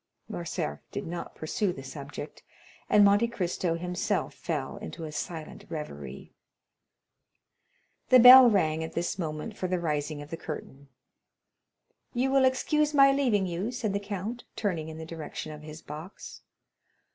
Morcerf 0.27 0.79
did 0.91 1.05
not 1.05 1.35
pursue 1.35 1.71
the 1.71 1.83
subject, 1.83 2.41
and 2.89 3.05
Monte 3.05 3.27
Cristo 3.27 3.75
himself 3.75 4.33
fell 4.33 4.77
into 4.77 5.03
a 5.03 5.11
silent 5.11 5.63
reverie. 5.69 6.33
The 8.09 8.17
bell 8.17 8.49
rang 8.49 8.83
at 8.83 8.93
this 8.93 9.19
moment 9.19 9.55
for 9.55 9.67
the 9.67 9.79
rising 9.79 10.19
of 10.19 10.31
the 10.31 10.37
curtain. 10.37 10.89
"You 12.15 12.31
will 12.31 12.45
excuse 12.45 12.95
my 12.95 13.11
leaving 13.11 13.45
you," 13.45 13.69
said 13.71 13.93
the 13.93 13.99
count, 13.99 14.43
turning 14.55 14.89
in 14.89 14.97
the 14.97 15.05
direction 15.05 15.51
of 15.51 15.61
his 15.61 15.83
box. 15.83 16.41